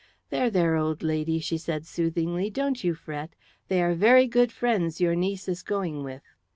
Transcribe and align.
"There, 0.31 0.49
there, 0.49 0.77
old 0.77 1.03
lady," 1.03 1.37
she 1.37 1.59
said 1.59 1.85
soothingly; 1.85 2.49
"don't 2.49 2.83
you 2.83 2.95
fret. 2.95 3.35
They 3.67 3.83
are 3.83 3.93
very 3.93 4.25
good 4.25 4.51
friends 4.51 4.99
your 4.99 5.13
niece 5.13 5.47
is 5.47 5.61
going 5.61 6.01
with." 6.01 6.23